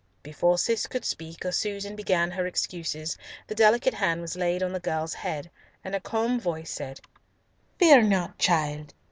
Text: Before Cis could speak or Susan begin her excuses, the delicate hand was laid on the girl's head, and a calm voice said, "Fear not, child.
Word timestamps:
Before 0.23 0.57
Cis 0.57 0.87
could 0.87 1.05
speak 1.05 1.45
or 1.45 1.51
Susan 1.51 1.95
begin 1.95 2.31
her 2.31 2.47
excuses, 2.47 3.19
the 3.45 3.53
delicate 3.53 3.93
hand 3.93 4.19
was 4.21 4.35
laid 4.35 4.63
on 4.63 4.73
the 4.73 4.79
girl's 4.79 5.13
head, 5.13 5.51
and 5.83 5.93
a 5.93 5.99
calm 5.99 6.39
voice 6.39 6.71
said, 6.71 7.01
"Fear 7.77 8.01
not, 8.01 8.39
child. 8.39 8.95